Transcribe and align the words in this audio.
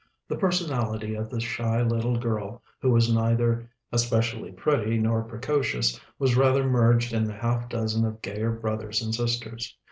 The 0.27 0.35
personality 0.35 1.13
of 1.13 1.29
the 1.29 1.39
shy 1.39 1.83
little 1.83 2.17
girl, 2.17 2.63
who 2.79 2.89
was 2.89 3.13
neither 3.13 3.69
especially 3.91 4.51
pretty 4.51 4.97
nor 4.97 5.21
precocious, 5.21 5.99
was 6.17 6.35
rather 6.35 6.63
merged 6.67 7.13
in 7.13 7.23
the 7.23 7.35
half 7.35 7.69
dozen 7.69 8.03
of 8.03 8.19
gayer 8.23 8.51
brothers 8.51 9.03
and 9.03 9.13
sisters. 9.13 9.77